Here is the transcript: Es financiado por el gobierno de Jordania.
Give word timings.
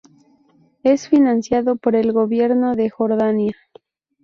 Es 0.81 1.07
financiado 1.07 1.75
por 1.75 1.95
el 1.95 2.11
gobierno 2.11 2.73
de 2.75 2.89
Jordania. 2.89 3.53